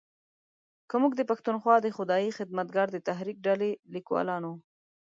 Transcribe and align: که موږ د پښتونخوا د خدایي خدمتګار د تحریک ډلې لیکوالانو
که 0.89 0.95
موږ 1.01 1.13
د 1.17 1.21
پښتونخوا 1.31 1.75
د 1.81 1.87
خدایي 1.97 2.29
خدمتګار 2.37 2.87
د 2.91 2.97
تحریک 3.07 3.37
ډلې 3.47 3.71
لیکوالانو 3.93 4.53